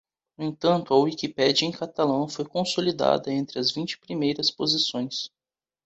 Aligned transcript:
No 0.35 0.43
entanto, 0.43 0.95
a 0.95 0.99
Wikipédia 0.99 1.67
em 1.67 1.71
catalão 1.71 2.27
foi 2.27 2.43
consolidada 2.43 3.31
entre 3.31 3.59
as 3.59 3.69
vinte 3.71 3.99
primeiras 3.99 4.49
posições. 4.49 5.29